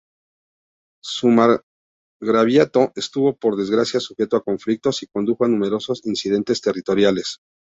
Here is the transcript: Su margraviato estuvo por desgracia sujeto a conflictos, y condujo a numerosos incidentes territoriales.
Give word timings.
Su 1.03 1.29
margraviato 1.29 2.91
estuvo 2.95 3.35
por 3.35 3.55
desgracia 3.55 3.99
sujeto 3.99 4.35
a 4.35 4.43
conflictos, 4.43 5.03
y 5.03 5.07
condujo 5.13 5.45
a 5.45 5.47
numerosos 5.47 6.01
incidentes 6.07 6.59
territoriales. 6.59 7.37